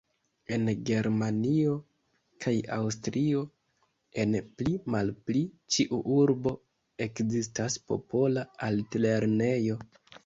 En 0.55 0.69
Germanio 0.89 1.73
kaj 2.45 2.53
Aŭstrio, 2.77 3.43
en 4.23 4.33
pli-malpli 4.63 5.43
ĉiu 5.77 6.01
urbo 6.17 6.57
ekzistas 7.09 7.77
popola 7.93 8.49
altlernejo. 8.71 9.79